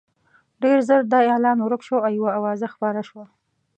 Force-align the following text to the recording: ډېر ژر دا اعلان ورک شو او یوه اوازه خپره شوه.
ډېر 0.61 0.77
ژر 0.87 1.01
دا 1.11 1.19
اعلان 1.31 1.57
ورک 1.61 1.81
شو 1.87 1.97
او 2.05 2.11
یوه 2.17 2.31
اوازه 2.37 2.67
خپره 2.75 3.01
شوه. 3.09 3.25